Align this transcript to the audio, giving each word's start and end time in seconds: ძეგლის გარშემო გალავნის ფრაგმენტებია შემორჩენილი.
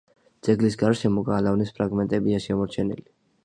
ძეგლის 0.47 0.77
გარშემო 0.83 1.25
გალავნის 1.29 1.77
ფრაგმენტებია 1.77 2.43
შემორჩენილი. 2.51 3.11